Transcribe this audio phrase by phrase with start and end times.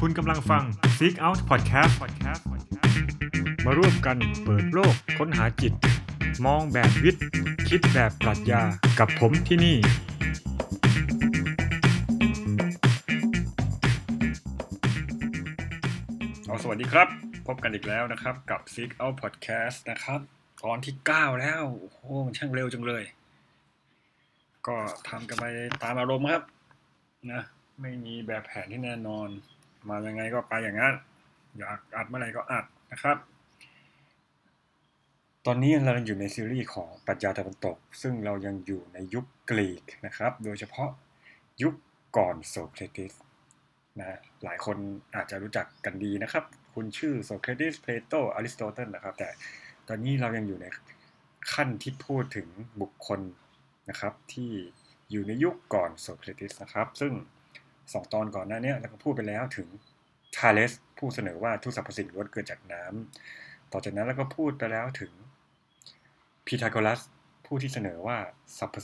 [0.00, 0.64] คุณกำลังฟัง
[0.98, 1.92] Seek Out Podcast
[3.64, 5.72] มาร่วมกันเปิดโลกค้นหาจิต
[6.46, 7.24] มองแบบวิทย์
[7.68, 8.62] คิดแบบปรัชญา
[8.98, 9.76] กับผมที่นี่
[16.46, 17.08] เอาสวัสดีครับ
[17.46, 20.20] พบกันอีกแล้วนะครับกับ Seek Out Podcast นะครับ
[20.64, 23.04] ตอนที่ 9 แล้ว โอ้โห มันช่างเร็วจังเลย
[24.66, 24.76] ก็
[25.08, 25.44] ทำกันไป
[25.82, 26.42] ตามอารมณ์ครับ
[27.32, 27.42] นะ
[27.80, 29.28] ไม่มีแบบแผนที่แน่นอน
[29.88, 30.94] มายังไงก็ไปอย่างนั้น
[31.58, 33.16] อยากอัดเมื่อไหร่ก็อัดนะครับ
[35.46, 40.90] ตอนนี้เราอยู่ในซีรีส์ของปรัชญาตะวันตก ซึ่งเรายังอยู่ในยุคกรีกนะครับ โดยเฉพาะ
[41.62, 41.74] ยุค
[42.16, 43.14] ก่อนโสเครติส
[43.98, 44.76] นะหลายคน
[45.14, 46.44] อาจจะรู้จักกันดีนะครับ
[46.74, 49.28] คุณชื่อโสเครติสเพลโตอริสโตเติลนะครับ แต่
[49.88, 50.66] ตอนนี้เรายังอยู่ใน
[51.52, 52.48] ขั้นที่พูดถึง
[52.80, 53.20] บุคคล
[53.90, 54.50] นะครับที่
[55.10, 57.12] อยู่ในยุคก่อนโสเครติสนะครับ ซึ่ง
[57.94, 59.68] สองตอนก่อนหน้านี้เราก็พูดไปแล้วถึง
[60.36, 65.12] ทาเลสผู้เสนอว่าทุกสรรพสิ่งล้วนเกิดจากน้ำต่อจากนั้นเราก็พูดไปแล้วถึง
[66.46, 67.00] พีทาโกรัส
[67.46, 68.16] ผู้ที่เสนอว่า
[68.58, 68.76] สรรพ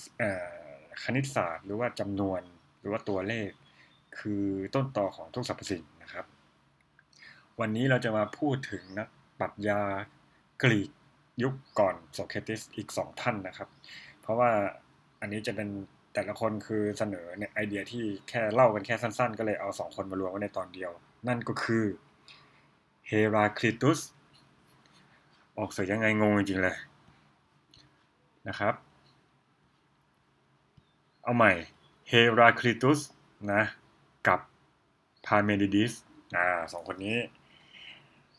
[1.03, 2.41] คณิตศาสตร์ หรือว่าจำนวน
[2.81, 3.51] หรือว่าตัวเลข
[4.19, 6.27] คือต้นตอของทุกสรรพสิ่งนะครับ
[7.61, 9.09] วันนี้เราจะมาพูดถึงนัก
[9.41, 9.81] ปรัชญา
[10.63, 10.91] กรีก
[11.43, 13.69] ยุคก่อนโสเครติสอีกสองท่านนะครับ
[14.21, 14.51] เพราะว่า
[15.21, 15.69] อันนี้จะเป็น
[16.19, 20.91] แต่ละคนคือเสนอเนี่ยไอเดียที่แค่เล่ากันแค่สั้นๆ ก็เลยเอาสองคนมารวมไว้ในตอนเดียว
[21.29, 21.85] นั่นก็คือ
[23.07, 24.01] เฮราคลิตุส
[25.59, 26.77] ออกเสียงยังไงงงจริงๆเลย
[28.49, 28.75] นะครับ
[31.23, 31.53] เอาใหม่
[32.09, 33.01] เฮราคลิตุส
[33.53, 33.63] นะ
[34.29, 34.41] กับ
[35.27, 35.93] พาเมดิดิส
[36.37, 37.17] อ่าสองคนนี้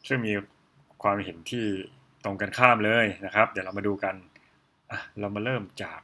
[0.08, 0.34] ซึ่งมี
[1.04, 1.66] ความเห็นที่
[2.24, 4.16] ตรงกันข้ามเลยนะครับ เดี๋ยวเรามาดูกัน
[5.20, 6.00] เรามาเริ่มจาก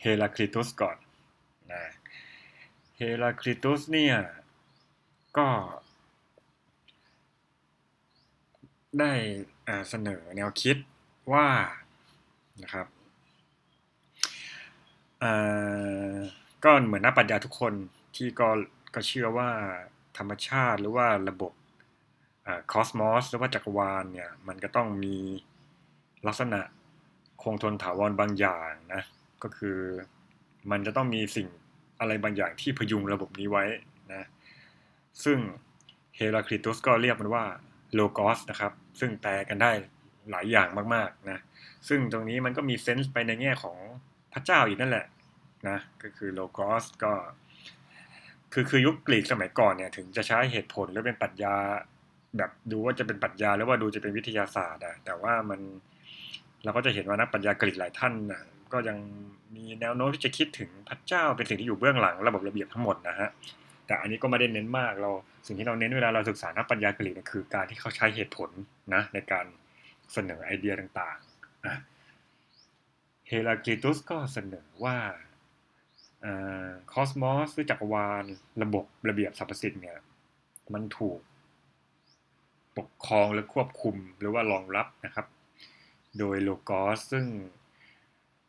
[0.00, 0.96] เฮราคลิตุสก่อน
[1.72, 1.84] นะ
[2.96, 4.16] เฮราคลิตุสเนี่ย
[5.38, 5.48] ก็
[8.98, 9.12] ได้
[9.88, 10.76] เสนอแนวคิด
[11.32, 11.48] ว่า
[12.62, 12.86] นะครับ
[16.64, 17.72] ก็เหมือนนักปัญญาทุกคน
[18.16, 18.48] ที่ก็
[18.94, 19.50] ก็เชื่อว่า
[20.18, 21.52] ธรรมชาติหรือว่าระบบ
[22.72, 25.16] คอสมอสหรือว่าจักรวาลเนี่ยมันก็ต้องมี
[26.26, 26.60] ลักษณะ
[27.42, 29.02] คงทนถาวรบางอย่างนะ
[29.42, 29.78] ก็คือ
[30.70, 31.48] มันจะต้องมีสิ่ง
[32.00, 33.64] อะไรบางอย่างที่พยุงระบบนี้ไว้
[34.12, 34.28] นะ
[35.24, 35.38] ซึ่ง
[36.16, 37.44] เฮราคลิตุสก็เรียกมันว่า
[37.94, 39.70] โลกอสนะครับ ซึ่งแปลกันได้
[40.30, 41.38] หลายอย่างมากๆนะ
[41.88, 43.76] ซึ่งตรงนี้มันก็มีเซนส์ไปในแง่ของ
[44.32, 45.06] พระเจ้าอีกนั่นแหละ
[45.68, 47.12] นะก็คือโลกอสก็
[48.52, 51.54] คือคือยุคกรีกสมัยก่อนเนี่ยถึงจะใช้เหตุผลหรือเป็นปรัชญา
[52.36, 55.60] แบบดูว่าจะเป็นปรัชญาหรือว่าดูจะเป็นวิทยาศาสตร์อะแต่ว่ามัน
[56.64, 58.42] เราก็จะเห็นว่านักปรัชญากรีกหลายท่านนะ
[58.72, 58.98] ก็ยัง
[59.56, 63.28] มีแนวโน้มที่จะคิดถึงพระเจ้าเป็นสิ่งที่อยู่เบื้องหลังระบบระเบียบทั้งหมดนะฮะ
[63.86, 65.10] แต่อันนี้ก็ไม่ได้เน้นมากเรา
[65.46, 68.50] สิ่งที่เราเน้นเวลาเราศึกษานักปัญญากรีกเนี่ยคือการที่เขาใช้เหตุผล
[68.94, 69.46] นะในการ
[70.12, 74.96] เสนอไอเดียต่างๆเฮราคลิตุสก็เสนอว่า
[76.92, 78.24] คอสมอสหรือจักรวาล
[78.62, 79.98] ระบบระเบียบสรรพสิ่งเนี่ย
[80.72, 81.18] มันถูก
[82.78, 85.26] ปกครองและควบคุมหรือว่ารองรับนะครับ
[86.18, 87.24] โดยโลกอสซึ่ง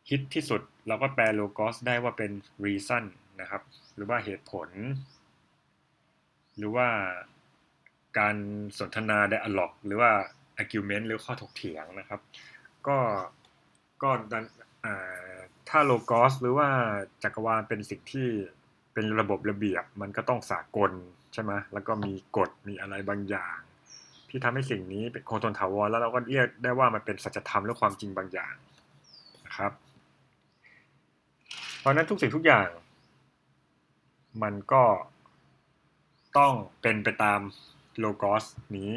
[0.09, 2.31] ฮิตที่สุดเราก็แปลโลกอสได้ว่าเป็น
[2.66, 3.03] reason
[3.41, 3.62] นะครับ
[3.95, 4.69] หรือว่าเหตุผล
[6.57, 6.88] หรือว่า
[8.19, 8.35] การ
[8.79, 10.11] สนทนา dialog หรือว่า
[10.61, 12.22] argument หรือข้อถกเถียงนะครับ
[12.88, 12.97] ก็
[14.03, 14.45] ก็ดัน
[15.69, 16.69] ถ้าโลกอสหรือว่า
[17.23, 18.28] จักรวาลเป็นสิ่งที่
[18.94, 20.91] เป็นระบบระเบียบ มันก็ต้องสากล
[21.34, 23.57] ใช่ไหมแล้วก็มีกฎมีอะไรบางอย่าง
[24.29, 28.56] ที่ทำให้สิ่งนี้เป็นคงทนถาวรแล้วเราก็เรียกได้ว่ามันเป็นสัจธรรมหรือความจริงบางอย่าง
[29.45, 29.72] นะครับ
[31.81, 32.68] เพราะนั้นทุกสิ่งทุกอย่าง
[34.44, 34.84] มันก็
[36.38, 37.40] ต้องเป็นไปตาม
[38.00, 38.46] logos
[38.78, 38.94] นี้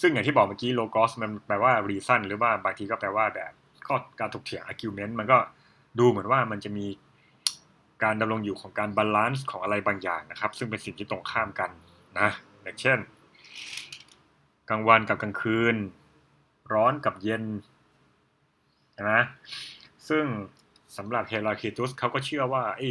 [0.00, 3.52] ซึ่งอย่างที่บอกเมื่อกี้ logos มันแปลว่า reason หรือว่าบางทีก็แปลว่าแบบ
[3.88, 5.38] ก็การถกเถียง argument มันก็
[5.98, 6.86] ดูเหมือนว่ามันจะมี
[8.02, 11.70] การดำรงอยู่ของการ balance ของอะไรบางอย่างนะครับ ซึ่งเป็นสิ่งที่ตรงข้ามกัน
[12.18, 12.28] นะ
[12.62, 12.98] อย่างเช่น
[14.68, 15.76] กลางวันกับกลางคืน
[16.72, 17.44] ร้อนกับเย็น
[19.12, 19.22] นะ
[20.08, 20.24] ซึ่ง
[20.96, 22.90] สำหรับเฮราคลิตุสเขาก็เชื่อว่าไอ้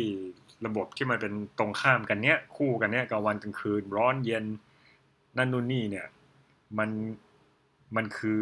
[0.65, 4.45] ระบบที่มันเป็นตรงข้ามกันเนี้ยคู่กันเนี้ยกลางวันกลางคืนร้อนเย็น
[5.38, 6.07] นั่นนู่นนี่เนี่ย
[6.77, 6.89] มัน
[7.95, 8.41] มันคือ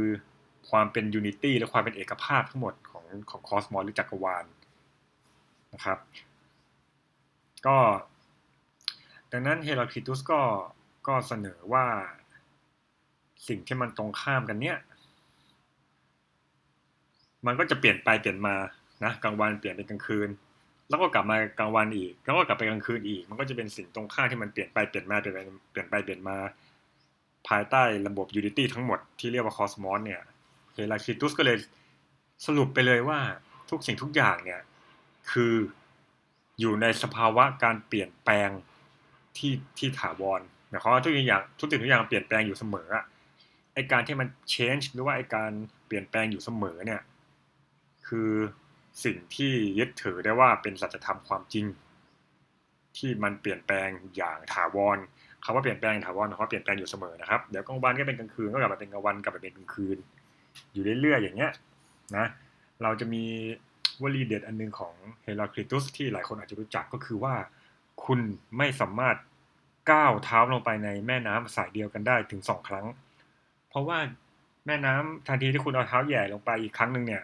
[0.70, 4.46] ความเป็นยูนิตี้และความเป็นเอกภาพทั้งหมดของของคอสมอสหรือจักรวาล
[5.74, 5.98] นะครับ
[7.68, 7.78] ก็
[9.32, 10.42] ดังนั้นเฮราคลิตุสก็
[11.08, 11.86] ก็เสนอว่า
[13.48, 14.78] สิ่งที่มันตรงข้ามกันเนี้ย
[17.46, 18.56] มันก็จะเปลี่ยนไปเปลี่ยนมา
[19.04, 20.30] นะกลางวันเปลี่ยนเป็นกลางคืน
[20.90, 25.40] แล้วก็กลับมากลางวันอีก แล้วก็กลับไปกลางคืนอีก มันก็จะเป็นสิ่งตรงข้ามที่มันเปลี่ยนไปเปลี่ยนมาเปลี่ยนไป
[25.72, 26.38] เปลี่ยนไปเปลี่ยนมา
[27.48, 30.22] ภายใต้ระบบ Unity ทั้งหมดที่เรียกว่า Cosmos เนี่ย
[30.74, 31.58] เฮราคิตุสก็เลย
[32.46, 33.20] สรุปไปเลยว่า
[33.70, 34.62] ทุกสิ่งทุกอย่างเนี่ย
[35.32, 35.54] คือ
[36.60, 38.50] อยู่ในสภาวะการเปลี่ยนแปลง
[39.38, 43.06] ที่ที่ถาวรหมายความว่าทุกอย่างทุกสิ่งทุกอย่างเปลี่ยนแปลงอยู่เสมออะ
[43.74, 45.52] ไอการที่มัน change หรือว่าไอการ
[45.88, 47.02] เปลี่ยนแปลงอยู่เสมอเนี่ย
[48.08, 48.32] คือ
[49.04, 51.66] สิ่งที่ยึดถือได้ว่าเป็นสัจธรรมความจริง
[52.98, 54.98] ที่มันเปลี่ยนแปลงอย่างถาวร
[55.44, 59.98] คาว่าเปลี่ยนแปลงถาวรเขาเปลี่ยนแปลงอยู่เสมอนะครับเดี๋ยวกลางวันก็เป็นกลางคืนก็กลับมาเป็นกลางวันกลับมาเป็นกลางคืน
[60.74, 61.52] อยู่เรื่อยๆอย่างเงี้ย
[62.16, 62.26] นะ
[62.84, 63.24] เราจะมี
[64.02, 64.94] วลีเด็ดอันนึงของ
[65.24, 67.36] เฮราคลิตุสที่หลายคนอาจจะรู้จักก็คือว่า
[68.06, 68.20] คุณ
[68.58, 69.16] ไม่สามารถ
[69.92, 72.86] ก้าวเท้าลงไปในแม่น้ำสายเดียวกันได้ถึงสองครั้ง
[73.70, 73.98] เพราะว่า
[74.66, 77.24] แม่น้ำทันทีที่คุณเอาเท้าแย่ลงไปอีกครั้งหนึ่งเนี่ย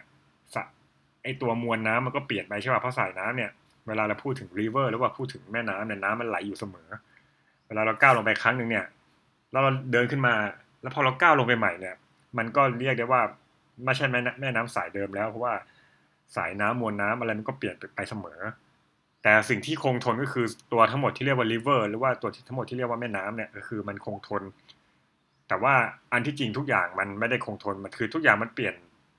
[1.28, 3.50] อตัวมวลน้ำมันก็เปลี่ยนไปใช่ป่ะเพราะสายน้ำเนี่ย
[3.88, 6.88] เวลาเราพูดถึงริเวอร์หรือว่าพูดถึงแม่น้ำเนี่ยน้ำมันไหลอยู่เสมอ
[7.66, 8.86] เวลาเราก้าวลงไปครั้งหนึ่งเนี่ย
[9.52, 10.34] แล้วเราเดินขึ้นมา
[10.82, 11.94] แล้วพอเราก้าวลงไปใหม่เนี่ย
[12.38, 13.22] มันก็เรียกได้ว่า
[13.84, 15.54] ไม่ใช่แม่แม่น้ำสายเดิมแล้วเพราะว่า
[16.36, 18.40] สายน้ำมวลน้ำอะไรมันก็เปลี่ยนไปเสมอ
[19.22, 24.42] แต่สิ่งที่คงทนก็คือตัวทั้งหมดที่เรียกว่าริเวอร์หรือว่าตัวทั้งหมดที่เรียกว่าแม่น้ำเนี่ยก็คือมันคงทน
[25.48, 25.74] แต่ว่า
[26.12, 28.74] อันที่จริงทุกอย่างมันไม่ได้คงทนมันคือทุกอย่างมันเปลี่ยน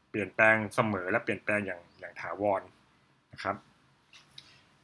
[0.09, 1.81] เปลี่ยนแปลงเสมอและเปลี่ยนแปลงอย่าง
[2.21, 2.61] ถาวร
[3.33, 3.55] นะครับ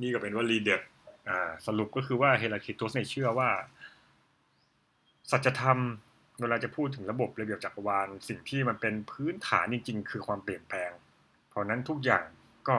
[0.01, 0.81] นี่ก็เป็นว่ารีเด็ด
[1.65, 3.49] สรุปก็คือว่าเฮราคิโตสเนี่ยเชื่อว่า
[5.31, 5.79] สัจธรรม
[6.41, 10.91] เวลาจะพูดถึงระบบระเบียบจักรวาล สิ่งที่มันเป็นพื้นฐานจริง ๆ คือความเปลี่ยนแปลง
[11.49, 12.23] เพราะนั้นทุกอย่าง
[12.67, 12.77] ก็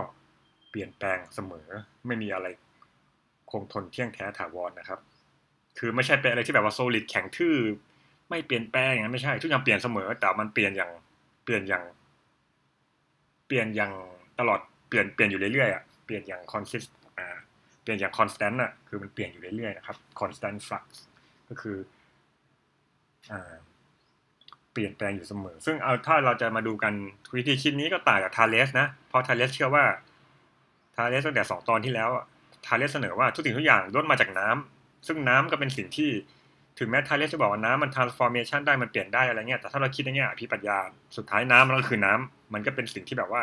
[0.70, 1.68] เปลี่ยนแปลงเสมอ
[2.06, 2.46] ไม่มีอะไร
[3.50, 5.00] คงทนเที่ยงแท้ถาวรนนะครับ
[5.78, 7.56] คือไม่ใช่เป็นอะไรที่แบบว่าโซลิดแข็งทื่อ
[8.30, 10.90] ไม่เปลี่ยนแปลงอย่างนั้นไม่ใช่ ทุกอย่างเปลี่ยนเสมอ แต่มันเปลี่ยนอย่าง
[11.44, 11.84] เปลี่ยนอย่าง
[13.46, 13.92] เปลี่ยนอย่าง
[14.38, 16.84] ตลอดเปลี่ยนเปลี่ยนอยู่เรื่อยๆอะเปลี่ยนอย่างคอนสิส
[17.18, 17.36] อ่า
[17.82, 21.02] เปลี่ยนอย่าง constant อะคือมันเปลี่ยนอยู่เรื่อยๆนะครับ constant flux
[21.48, 21.76] ก็คือ
[24.72, 26.94] เปลี่ยนแปลงอยู่เสมอ ซึ่งเอาถ้าเราจะมาดูกัน
[27.36, 29.84] วิธีคิดนี้ก็ต่างจากทาเลสนะเพราะทาเลสเชื่อว่า
[30.96, 32.10] ทาเลสตั้งแต่สองตอนที่แล้ว
[32.66, 36.10] ทาเลสเสนอว่าทุกสิ่งทุกอย่างล้วนมาจากน้ำซึ่งน้ำก็เป็นสิ่งที่
[36.78, 40.78] ถึงแม้ทาเลสจะบอกว่าน้ำมัน transformation ได้มันเปลี่ยนได้อะไรเงี้ยแต่ถ้าเราคิดในแง่อภิปรัชญา
[41.16, 43.42] สุดท้ายน้ำมันก็คือน้ำมันก็เป็นสิ่งที่แบบว่า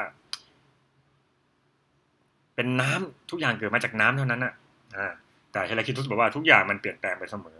[2.55, 4.53] เป็นน้ำทุกอย่างเกิดมาจากน้ำเท่านั้นอะ
[5.51, 7.59] แต่เฮราคิทุสบอกว่าทุกอย่างมันเปลี่ยนแปลงไปเสมอ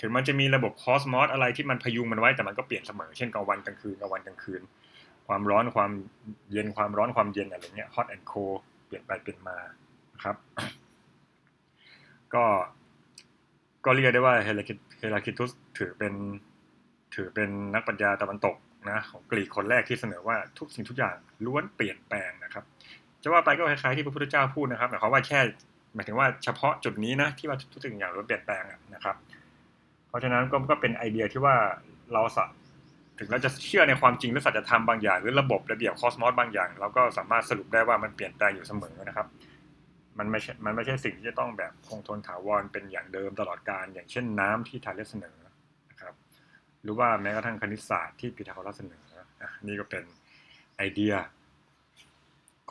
[0.00, 4.62] ถึงมันจะมีระบบคอสมอสอะไรที่มันพยุงมันไว้แต่มันก็เปลี่ยนเสมอเช่นกลางวันกลางคืนกลางวันกลางคืน
[5.28, 5.90] ความร้อนความ
[6.52, 9.56] เย็นความร้อนความเย็นอะไรเงี้ย hot and cold เปลี่ยนไปเปลี่ยนมา
[10.22, 10.36] ครับ
[12.34, 12.44] ก็
[13.84, 16.14] ก็เรียกได้ว่าเฮราคิทุสถือเป็น
[17.14, 18.56] ถือเป็นนักปัญญาตะวันตก
[18.90, 21.16] นะของกรีกคนแรกที่เสนอว่าทุกสิ่งทุกอย่าง
[21.46, 22.64] ล้วนเปลี่ยนแปลงนะครับ
[23.22, 25.40] จะว่าไปก็คล้ายๆที่พระพุทธเจ้าพูดนะครับหมายความว่าแค่
[25.94, 28.62] หมายถึงว่าเฉพาะจุดนี้นะที่ว่าทุกสิ่งอย่างล้วนเปลี่ยนแปลง
[28.94, 29.16] นะครับ
[30.08, 31.56] เพราะฉะนั้นก็ก็เป็นไอเดียที่ว่า
[32.12, 32.38] เราส
[33.18, 39.26] ถึงเราจะเชื่อในความจริงหรือสัจธรรมบางอย่าง หรือระบบระเบียบคอสมอสบางอย่างเราก็สามารถสรุปได้ว่ามันเปลี่ยนแปลงอยู่เสมอนะครับ
[40.18, 45.36] มันไม่ใช่มันไม่ใช่สิ่งที่จะต้องแบบคงทนถาวรเป็นอย่างเดิมตลอดการอย่างเช่นน้ำที่ทาเลสเสนอ
[45.90, 46.14] นะครับ
[46.82, 49.04] หรือว่าแม้กระทั่งคณิตศาสตร์ที่พีทาโกรัสเสนอ
[49.66, 50.04] นี่ก็เป็น
[50.76, 51.12] ไอเดีย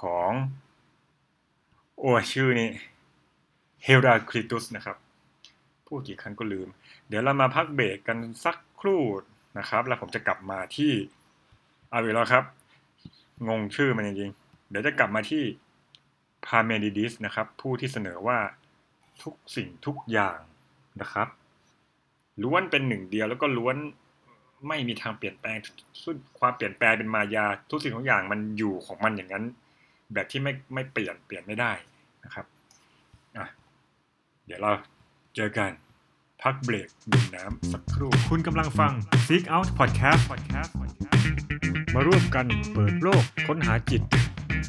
[0.02, 0.32] ของ
[1.98, 2.70] โอ้ชื่อนี้
[3.84, 4.98] เฮราคลิตุสนะครับ
[5.88, 6.68] พูดกี่ครั้งก็ลืม
[7.08, 9.04] เดี๋ยวเรามาพักเบรกกันสักครู่
[9.58, 10.94] นะครับ แล้วผมจะกลับมาที่
[11.90, 12.44] เอาอีกแล้วครับ
[13.48, 15.44] งงชื่อมันจริงๆ เดี๋ยวจะกลับมาที่
[16.46, 18.38] พาเมดิดิสนะครับ ผู้ที่เสนอว่า
[19.24, 20.40] ทุกสิ่งทุกอย่าง
[21.02, 21.28] นะครับ
[22.44, 23.76] ล้วนเป็นหนึ่งเดียวแล้วก็ล้วน
[24.68, 25.58] ไม่มีทางเปลี่ยนแปลง
[26.04, 29.46] ซึ่งความเปลี่ยนแปลงเป็นมายาทุกสิ่งทุกอย่างมันอยู่ของมันอย่างนั้น
[30.14, 31.72] แบบที่ไม่ไม่เปลี่ยนเปลี่ยนไม่ได้
[32.24, 32.46] นะครับ
[33.38, 33.48] อะ
[34.46, 34.72] เดี๋ยวเรา
[35.36, 35.72] เจอกัน
[36.42, 38.94] พักเบรกดื่มน้ำสักครู่ คุณกำลังฟัง
[39.28, 40.22] Seek Out Podcast
[41.94, 44.02] มาร่วมกันเปิดโลกค้นหาจิต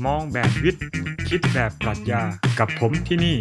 [0.06, 0.84] มองแบบวิทย์
[1.28, 2.22] คิดแบบปรัชญา
[2.58, 3.36] กับผมที่นี่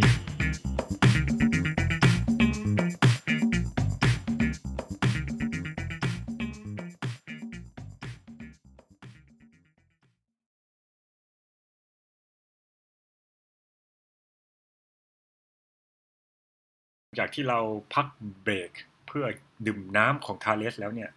[17.24, 17.60] จากที่เรา
[17.94, 18.08] พัก
[18.44, 18.72] เบรก
[19.08, 19.26] เพื่อ
[19.68, 21.10] ดื่มน้ำของทาเลสแล้วเนี่ย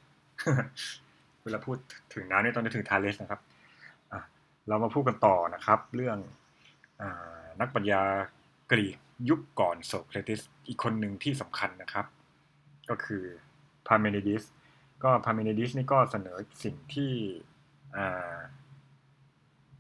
[1.43, 1.77] เวลาพูด
[2.15, 3.41] ถึงน้ำเนี่ยต้องนึกถึงทาเลสนะครับ
[4.69, 6.19] เรามาพูดกันต่อนะครับ เรื่อง
[7.01, 7.05] อ
[7.61, 8.03] นักปัญญา
[8.71, 8.97] กรีก
[9.29, 12.07] ยุคก่อนโซเครติสอีกคนหนึ่งที่สำคัญนะครับ
[12.91, 13.25] ก็คือ
[13.87, 14.43] พาเมนิดิส
[15.05, 17.13] ก็พาเมนิดิสนี่ก็เสนอสิ่งที่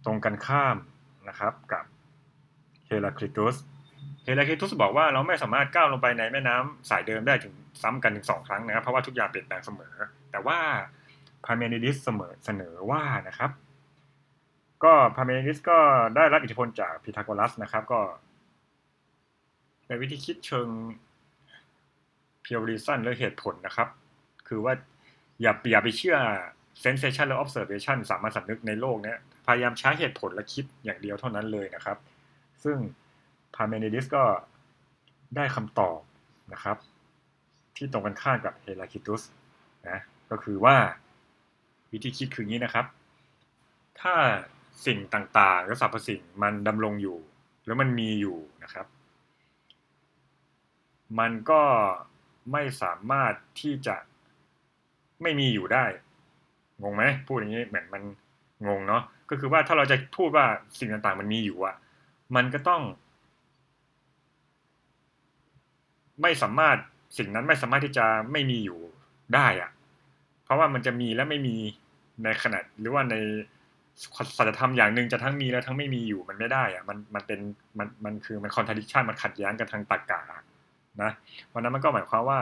[0.05, 0.77] ตรงกันข้าม
[1.29, 1.85] นะครับกับ
[2.87, 3.57] เฮราคลิตุส
[4.25, 9.95] เฮราคลิตุสบอกว่าเราไม่สามารถก้าวลงไปในแม่น้ำสายเดิมได้ถึงซ้ำกันถึงสองครั้งนะครับ เพราะว่าทุกอย่างเปลี่ยนแปลงเสมอ
[10.31, 10.59] แต่ว่า
[11.45, 13.51] พาร์เมนิดีสเสมอเสนอว่านะครับ
[14.85, 15.79] ก็พาร์เมนิดีสก็
[16.17, 18.01] ได้รับอิทธิพลจากพีทาโกรัสนะครับ ก็
[19.87, 20.69] เป็นวิธีคิดเชิง
[22.43, 23.89] pure reason หรือเหตุผลนะครับ
[24.49, 24.73] คือว่า
[25.43, 26.17] อย่าอย่าไปเชื่อ
[26.85, 29.15] sensation และ observation สามัญสำนึกในโลกนี้
[29.47, 31.99] พยายามใช้เหตุผลและคิดอย่างเดียวเท่านั้นเลยนะครับ
[32.65, 32.77] ซึ่ง
[33.55, 34.25] พาเมนิดิสก็
[35.37, 35.99] ได้คำตอบ
[36.53, 36.77] นะครับ
[37.77, 39.23] ที่ตรงกันข้ามกับเฮราคิตุส
[39.89, 39.99] นะ
[40.31, 40.77] ก็คือว่า
[41.93, 42.87] วิธีคิดคืองี้นะครับ
[44.01, 44.15] ถ้า
[44.87, 47.19] สิ่งต่างๆ หรือสรรพสิ่งมันดำรงอยู่
[47.63, 48.87] หรือมันมีอยู่นะครับ
[51.19, 51.63] มันก็
[52.53, 53.97] ไม่สามารถที่จะ
[55.23, 55.85] ไม่มีอยู่ได้
[56.83, 58.03] งงไหมพูดอย่างนี้เหมือนมัน
[58.67, 60.47] งงเนาะก็คือว่าถ้าเราจะพูดว่า
[60.79, 61.75] สิ่งต่างๆ มันมีอยู่อะ
[62.37, 62.83] มันก็ต้อง
[66.23, 66.77] ไม่สามารถ
[67.19, 68.79] สิ่งนั้นไม่สามารถที่จะไม่มีอยู่
[69.35, 69.71] ได้อะ
[70.45, 71.57] เพราะว่ามันจะมีและไม่มี
[72.25, 73.17] ในขณะหรือว่าใน
[74.37, 77.41] สัจธรรมอย่างหนึ่งจะทั้งมีและทั้งไม่มีอยู่มันไม่ได้อะมันมันเป็น
[77.79, 80.21] มันมันคือมันคอนทราดิชันมันขัดแย้งกันทางตรรกะ
[81.03, 81.13] นะ
[81.53, 82.41] วันนั้นมันก็หมายความว่า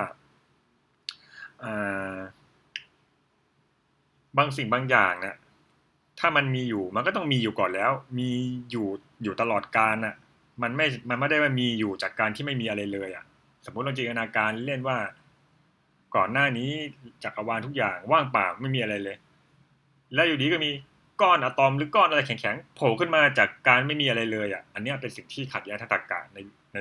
[4.39, 5.37] บางสิ่งบางอย่างเนี่ย
[6.21, 8.31] ถ้ามันมีอยู่มันก็ต้องมีอยู่ก่อนแล้ว มี
[8.71, 8.87] อยู่
[9.23, 10.15] อยู่ตลอดกาลอะ
[10.63, 13.25] มันไม่มันไม่ได้ว่ามีอยู่จากการที่ไม่มีอะไรเลยอะ
[13.67, 14.99] สมมติเราจินตนาการเล่นว่า
[16.17, 16.71] ก่อนหน้านี้
[17.25, 19.17] จักรวาลทุกอย่างว่างเปล่าไม่มีอะไรเลย
[20.15, 20.71] แล้วอยู่ดีก็มี
[21.23, 26.39] ก้อนอะตอมหรือก้อนอะไรแข็งๆโผล่ขึ้นมาจากการไม่มีอะไรเลยอะ อันนี้เป็นสิ่งที่ขัดแย้งทางตรรกะใน
[26.73, 26.77] ใน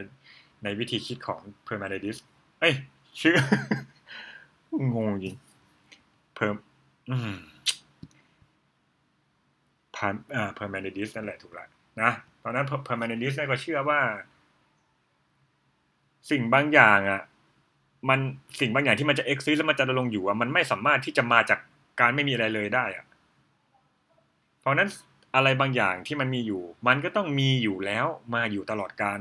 [0.64, 2.18] ในวิธีคิดของพาร์เมนิดีส
[2.60, 2.74] เอ้ย
[3.22, 3.36] ชื่อ
[4.94, 5.36] งงจริง
[6.36, 6.56] เพิ่ม
[7.10, 7.36] อืม
[9.96, 11.70] พาอ่าพาร์เมนิดีสนั่นแหละถูกแล้ว
[12.02, 12.12] นะ
[12.44, 14.00] ตอนนั้นพาร์เมนิดีสก็เชื่อว่า
[16.30, 17.22] สิ่งบางอย่างอะ
[18.10, 18.20] มัน
[18.60, 21.60] สิ่งบางอย่างที่มันจะเอ็กซิสแล้วมันจะดำรงอยู่อะมันไม่สามารถที่จะมาจาก
[22.00, 23.06] การไม่มีอะไรเลยได้อะ
[24.60, 24.90] เพราะนั้น
[25.36, 29.20] อะไรบางอย่างที่มันมีอยู่ มันก็ต้องมีอยู่แล้วมาอยู่ตลอดการ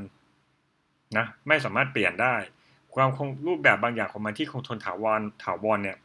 [1.17, 2.35] นะไม่สามารถเปลี่ยนได้
[2.95, 5.97] ความคงรูปแบบบางอย่างของมันที่คงทนถาวรถาวรเนี่ย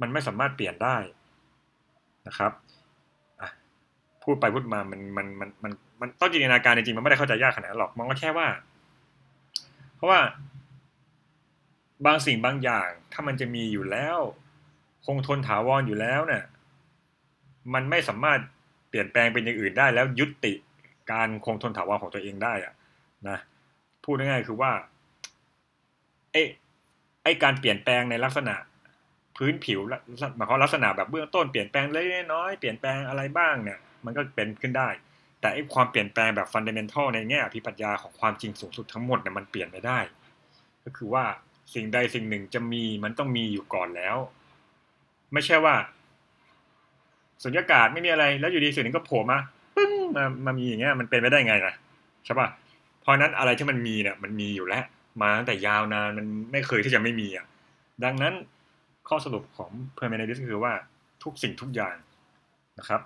[0.00, 0.96] มันไม่สามารถเปลี่ยนได้
[2.26, 2.52] นะครับ
[4.22, 8.46] พูดไปพูดมามันมันมันมันมันต้องจินตนาการจริงๆมันไม่ได้เข้าใจยากขนาดนั้นหรอกมองก็แค่ว่า
[10.02, 10.20] ราะว่า
[12.06, 14.18] บางสิ่งบางอย่าง ถ้ามันจะมีอยู่แล้ว
[15.06, 16.44] คงทนถาวรอยู่แล้วเนี่ย
[17.74, 18.40] มันไม่สามารถ
[18.88, 20.52] เปลี่ยนแปลงเป็นอย่างอื่นได้ แล้วยุติ
[21.12, 22.74] การคงทนถาวรของตัวเองได้อะ
[23.28, 23.38] นะ
[24.04, 24.72] พูดง่ายๆคือว่า
[26.32, 26.42] ไอ้
[27.24, 28.54] ไอ้การเปลี่ยนแปลงในลักษณะ
[29.36, 29.80] พื้นผิว
[30.36, 34.88] หมายความลักษณะแบบเบื้องต้นเปลี่ยนแปลงเล็กน้อยเปลี่ยนแปลงอะไรบ้างเนี่ยมันก็เป็นขึ้นได้
[35.42, 39.98] แต่ไอ้ความเปลี่ยนแปลงแบบฟันเดเมนทัลในแง่อภิปัญญาของความจริงสูงสุดทั้งหมดเนี่ยมันเปลี่ยนไม่ได้
[40.84, 41.24] ก็คือว่า
[41.74, 44.16] สิ่งใดสิ่งหนึ่งจะมีมันต้องมีอยู่ก่อนแล้ว
[45.32, 45.74] ไม่ใช่ว่า
[47.42, 49.38] สุญญากาศไม่มีอะไร แล้วอยู่ดีสิ่งหนึ่งก็โผล่มา
[49.76, 51.74] ปึ้งมามามีอย่างเงี้ยมันเป็นไปได้ไงนะ
[52.24, 52.48] ใช่ป่ะ
[53.00, 54.84] เพราะนั้นอะไรที่มันมีเนี่ยมันมีอยู่แล้ว
[55.22, 57.46] มาตั้งแต่ยาวนานมันไม่เคยที่จะไม่มีอะ
[58.04, 58.34] ดังนั้น
[59.08, 60.72] ข้อสรุปของพาร์เมนิดีสก็คือว่า
[61.22, 61.94] ทุกสิ่งทุกอย่าง
[62.78, 63.00] นะครับ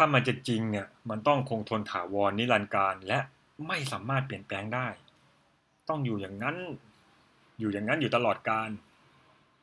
[0.00, 3.18] ถ้ามันจะจริงเนี่ยมันต้องคงทนถาวรนิรันดร์กาลและ
[3.68, 4.86] ไม่สามารถเปลี่ยนแปลงได้
[5.88, 6.56] ต้องอยู่อย่างนั้น
[7.58, 8.68] อยู่อย่างนั้นอยู่ตลอดการ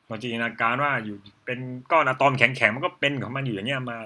[0.06, 1.58] เราจินตนาการว่าอยู่เป็น
[1.90, 3.98] ก้อนอะตอมแข็งๆมันก็เป็นของมันอยู่อย่างเงี้ยมา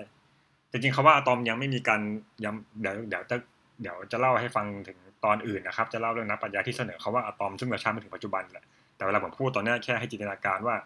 [0.71, 2.01] จริงๆคาว่าอะตอมยังไม่มีการ
[2.45, 3.37] ยังเดี๋ยวเดี๋ยวจะ
[3.83, 8.65] เดี๋ยวจะเล่าให้ฟังถึงตอนอื่นนะครับ จะเล่าเรื่องนักปัญญาที่เสนอเขาว่าอะตอมซึ่งเราใช้มาถึงปัจจุบันแหละ
[8.97, 10.77] แต่เวลาผมพูดตอนนี้แค่ให้จินตนาการว่า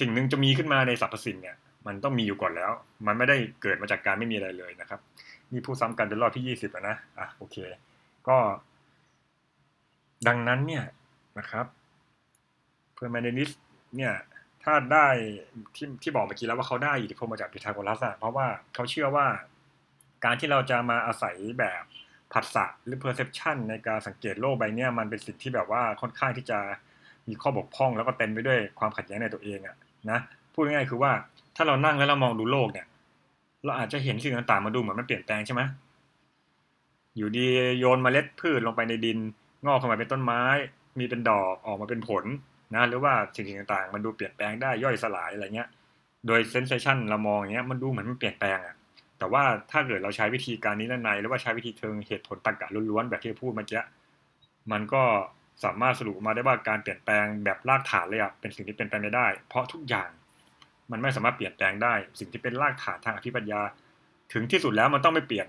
[0.00, 1.56] สิ่งหนึ่งจะมีขึ้นมาในสรรพสิ่งเนี่ย
[1.88, 2.72] มันต้องมีอยู่ก่อนแล้ว
[3.06, 5.00] มันไม่ได้เกิดมาจากการไม่มีอะไรเลยนะครับ
[5.52, 7.56] นี่พูดซ้ำกันเป็นรอบที่ยี่สิบนะอะโอเค
[8.28, 8.38] ก็
[10.28, 10.84] ดังนั้นเนี่ย
[11.38, 11.66] นะครับ
[12.94, 13.50] เพื่อแมนนิส
[13.96, 14.14] เนี่ย
[14.64, 15.06] ถ้าได้
[15.76, 19.26] ที่ที่บอกเมื่อกี้แล้วว่าเขาได้อิทธิพลมาจากพีทาโกรัสเพราะว่าเขาเชื่อว่า
[20.24, 21.82] การที่เราจะมาอาศัยแบบ
[22.32, 26.58] ผัสสะหรือ perception ในการสังเกตโลกใบนี้มันเป็นสิ่งที่แบบว่าค่อนข้างที่จะ
[27.28, 29.76] มีข้อบกพร่องแล้วก็เต็มไปด้วยความขัดแย้งในตัวเองอะ
[30.10, 30.18] นะ
[30.52, 31.12] พูดง่ายๆคือว่า
[31.60, 32.86] ถ้าเรานั่งแล้วเรามองดูโลกเนี่ย
[33.64, 35.62] เราอาจจะเห็นสิ่งต่างๆมาดูเหมือนมันเปลี่ยนแปลงใช่ไหม
[37.16, 37.46] อยู่ดี
[37.78, 39.18] โยนมเมล็ดพืชลงไปในดิน
[39.66, 40.42] งอกขึ้นมาเป็นต้นไม้
[40.98, 42.24] มีเป็นดอกออกมาเป็นผล
[42.74, 45.68] นะหรือว่าสิ่งต่างๆ มันดูเปลี่ยนแปลงได้ย่อยสลายอะไรเงี้ย
[46.26, 48.74] โดยเซนเซชันเรามองอย่างเงี้ยมันดูเหมือนมันเปลี่ยนแปลงอะ
[49.18, 53.82] แต่ว่าถ้าเกิดเราใช้วิธีการนี้ด้านในหรือว่าใช้วิธีเทิงเหตุผลตรรกะล้วนๆแบบที่พูดเมื่อกี้
[54.72, 55.02] มันก็
[55.64, 60.08] สามารถสรุปมาได้ว่าการเปลี่ยนแปลงแบบรากฐานเลยอะเป็นสิ่งที่เป็นไปไม่ได้ เพราะทุกอย่าง
[60.92, 63.60] มันไม่สามารถเปลี่ยนแปลงได้ สิ่งที่เป็นรากฐานทางอภิปรัชญา
[64.32, 65.46] ถึงที่สุดแล้วมันต้องไม่เปลี่ยน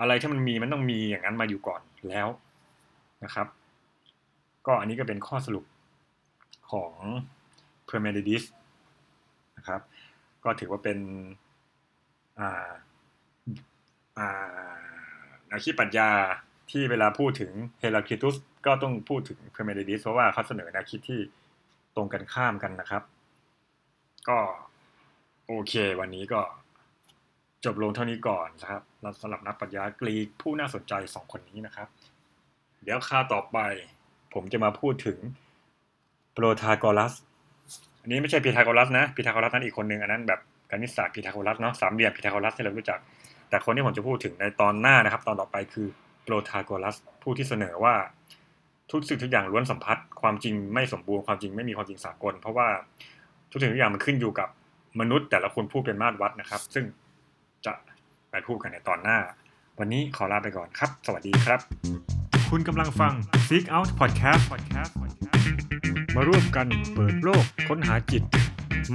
[0.00, 2.28] อะไรที่มันมีมันต้องมีอย่างนั้นมาอยู่ก่อนแล้ว
[3.24, 3.46] นะครับ
[4.66, 5.64] ก็อันนี้ก็เป็นข้อสรุป
[6.70, 6.92] ของ
[7.84, 8.42] พาร์เมนิดีส
[9.56, 9.80] นะครับ
[10.44, 10.98] ก็ถือว่าเป็น
[12.38, 12.70] อ่า
[14.18, 14.28] อ่า
[15.50, 16.08] นักคิดปรัชญา
[16.70, 21.20] ที่เวลาพูดถึงเฮราคลิตุสก็ต้องพูดถึงพาร์เมนิดีสเพราะว่าเขาเสนอแนวคิดที่
[21.96, 23.02] ตรงกันข้ามกันนะครับ
[24.28, 24.38] ก็
[25.46, 26.40] โอเควันนี้ก็
[27.64, 28.82] จบลงเท่านี้ก่อนนะครับ
[29.22, 31.88] สำหรับนักปรัชญากรีกผู้น่าสนใจสองคนนี้นะครับ
[32.82, 33.58] เดี๋ยวค่าต่อไป
[34.34, 35.18] ผมจะมาพูดถึง
[36.32, 37.12] โปรทากรัส
[38.02, 42.98] อันนี้ไม่ใช่พีทาโกรัสนะพีทาโกรัสนั้นอีกคนหนึ่งอันนั้นแบบคณิตศาสตร์พีทาโกรัสเนาะสามเหลี่ยมพีทาโกรัสที่เรารู้จัก
[43.48, 45.86] แต่คนที่ผมจะพูดถึงในตอนหน้านะครับ ตอนต่อไปคือ
[46.24, 47.94] โปรทาโกรัสผู้ที่เสนอว่า
[48.90, 52.68] ทุกสิ่งทุกอย่างล้วนสัมพัทธ์ความจริงไม่สมบูรณ์ความจริงไม่มีความจริงสากล เพราะว่า
[53.52, 54.48] ทุกสิ่งทุกอย่างมันขึ้นอยู่กับ
[55.00, 56.84] มนุษย์แต่ละคนพูดเป็นมาตรวัดนะครับ ซึ่ง
[57.66, 57.72] จะ
[58.30, 59.18] ไปพูดกันในตอนหน้า
[59.78, 61.60] วันนี้ขอลาไปก่อนครับ สวัสดีครับ
[62.50, 63.12] คุณกำลังฟัง
[63.48, 64.42] Seek Out Podcast
[66.16, 68.22] มาร่วมกันเปิดโลกค้นหาจิต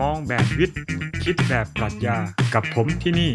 [0.02, 0.80] มองแบบวิทย์
[1.24, 2.18] คิดแบบปรัชญา
[2.54, 3.32] กับผมที่นี่